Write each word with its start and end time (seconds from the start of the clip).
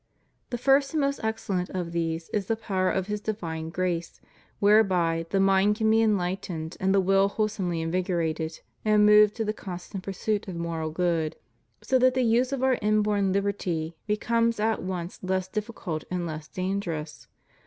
The 0.49 0.57
first 0.57 0.95
and 0.95 1.01
most 1.01 1.23
excellent 1.23 1.69
of 1.69 1.91
these 1.91 2.27
is 2.29 2.47
the 2.47 2.55
power 2.55 2.89
of 2.89 3.05
His 3.05 3.21
divine 3.21 3.69
grace, 3.69 4.19
whereby 4.59 5.27
the 5.29 5.39
mind 5.39 5.75
can 5.75 5.91
be 5.91 6.01
enlightened 6.01 6.75
and 6.79 6.91
the 6.91 6.99
will 6.99 7.27
wholesomely 7.27 7.81
invigorated 7.83 8.61
and 8.83 9.05
moved 9.05 9.35
to 9.35 9.45
the 9.45 9.53
constant 9.53 10.03
pursuit 10.03 10.47
of 10.47 10.55
moral 10.55 10.89
good, 10.89 11.35
so 11.83 11.99
that 11.99 12.15
the 12.15 12.23
use 12.23 12.51
of 12.51 12.63
our 12.63 12.79
inborn 12.81 13.31
Uberty 13.31 13.93
becomes 14.07 14.59
at 14.59 14.81
once 14.81 15.19
less 15.21 15.47
difficult 15.47 16.03
and 16.09 16.25
less 16.25 16.47
dangerous. 16.47 17.27